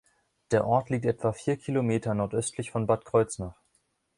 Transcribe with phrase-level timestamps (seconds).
[0.49, 3.61] Der Ort liegt etwa vier Kilometer nordöstlich von Bad Kreuznach.